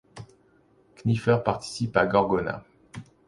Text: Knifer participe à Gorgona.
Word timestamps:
Knifer 1.05 1.43
participe 1.43 1.95
à 1.95 2.07
Gorgona. 2.07 2.63